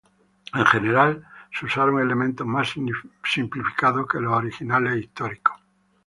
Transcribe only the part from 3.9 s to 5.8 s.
que los originales históricos.